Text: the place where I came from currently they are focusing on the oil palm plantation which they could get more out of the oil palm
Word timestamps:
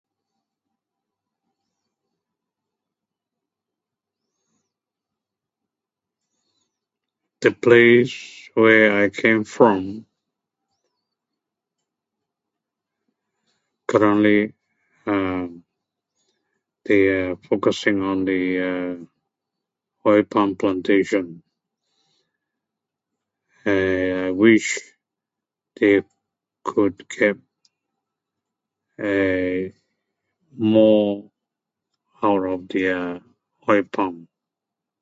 the 7.41 7.51
place 7.51 8.49
where 8.53 8.91
I 9.03 9.09
came 9.09 9.43
from 9.43 10.05
currently 13.87 14.53
they 15.05 15.49
are 17.09 17.35
focusing 17.49 18.01
on 18.01 18.25
the 18.25 19.07
oil 20.05 20.23
palm 20.23 20.55
plantation 20.55 21.41
which 23.65 24.79
they 25.79 26.03
could 26.63 27.05
get 27.09 27.37
more 30.75 31.31
out 32.23 32.43
of 32.53 32.67
the 32.69 33.21
oil 33.69 33.83
palm 33.91 34.27